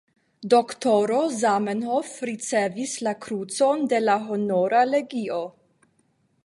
[0.51, 5.43] Doktoro Zamenhof ricevis la krucon de la Honora legio.